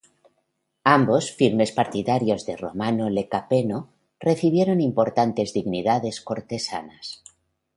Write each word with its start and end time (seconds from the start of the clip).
Ambos 0.97 1.23
firmes 1.39 1.71
partidarios 1.79 2.47
de 2.47 2.57
Romano 2.57 3.11
Lecapeno, 3.11 3.93
recibieron 4.19 4.81
importantes 4.81 5.53
dignidades 5.53 6.21
cortesanas. 6.21 7.23